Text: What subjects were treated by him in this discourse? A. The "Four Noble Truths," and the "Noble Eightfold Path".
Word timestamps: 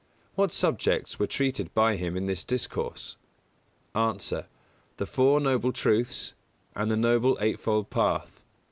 What 0.33 0.51
subjects 0.51 1.19
were 1.19 1.27
treated 1.27 1.71
by 1.75 1.95
him 1.95 2.17
in 2.17 2.25
this 2.25 2.43
discourse? 2.43 3.17
A. 3.93 4.17
The 4.97 5.05
"Four 5.05 5.39
Noble 5.39 5.71
Truths," 5.71 6.33
and 6.75 6.89
the 6.89 6.97
"Noble 6.97 7.37
Eightfold 7.39 7.91
Path". 7.91 8.41